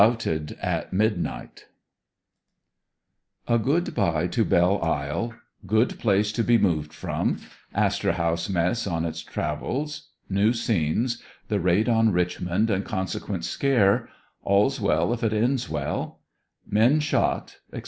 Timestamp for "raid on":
11.59-12.11